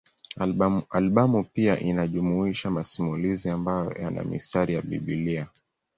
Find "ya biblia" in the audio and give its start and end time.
4.73-5.47